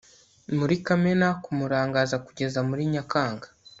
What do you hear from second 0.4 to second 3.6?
Muri Kamena kumurangaza kugeza muri Nyakanga